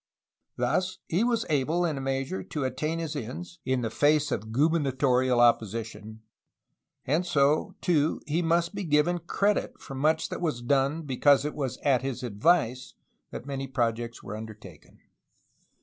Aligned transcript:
Thus 0.57 0.97
he 1.07 1.23
was 1.23 1.45
able 1.47 1.85
in 1.85 1.95
a 1.95 2.01
measure 2.01 2.41
to 2.43 2.63
attain 2.63 2.97
his 2.97 3.15
ends, 3.15 3.59
in 3.65 3.81
the 3.81 3.91
face 3.91 4.31
of 4.31 4.51
gubernatorial 4.51 5.39
opposition, 5.39 6.23
and 7.05 7.23
so 7.23 7.75
too 7.81 8.19
must 8.27 8.71
he 8.71 8.77
be 8.77 8.83
given 8.85 9.19
credit 9.19 9.79
for 9.79 9.93
much 9.93 10.29
that 10.29 10.41
was 10.41 10.63
done 10.63 11.03
be 11.03 11.17
cause 11.17 11.45
it 11.45 11.53
was 11.53 11.77
at 11.83 12.01
his 12.01 12.23
advice 12.23 12.95
that 13.29 13.45
many 13.45 13.67
projects 13.67 14.23
were 14.23 14.35
under 14.35 14.55
taken. 14.55 14.97